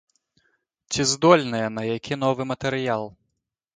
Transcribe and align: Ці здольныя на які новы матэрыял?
Ці 0.93 1.01
здольныя 1.11 1.67
на 1.77 1.83
які 1.95 2.13
новы 2.25 2.43
матэрыял? 2.53 3.03